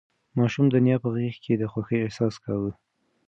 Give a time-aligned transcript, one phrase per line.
[0.37, 2.71] ماشوم د نیا په غېږ کې د خوښۍ احساس کاوه.